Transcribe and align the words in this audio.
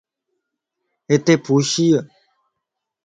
ھتي 1.11 1.33
ڦوشيَ 1.45 1.89